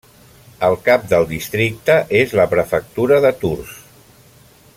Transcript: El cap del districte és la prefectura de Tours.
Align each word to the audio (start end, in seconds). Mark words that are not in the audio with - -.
El 0.67 0.77
cap 0.87 1.03
del 1.11 1.27
districte 1.33 1.99
és 2.23 2.35
la 2.41 2.49
prefectura 2.55 3.21
de 3.27 3.35
Tours. 3.45 3.79